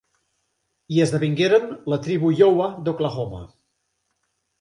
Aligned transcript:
Hi 0.93 1.01
esdevingueren 1.03 1.67
la 1.93 1.99
Tribu 2.07 2.31
Iowa 2.37 2.71
d'Oklahoma. 2.87 3.43